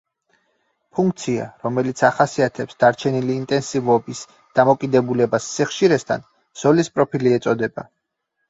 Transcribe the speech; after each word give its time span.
ფუნქცია, 0.99 1.43
რომელიც 1.65 2.01
ახასიათებს 2.07 2.79
დარჩენილ 2.85 3.29
ინტენსივობის 3.35 4.23
დამოკიდებულებას 4.61 5.51
სიხშირესთან, 5.59 6.27
ზოლის 6.63 6.91
პროფილი 6.97 7.37
ეწოდება. 7.39 7.87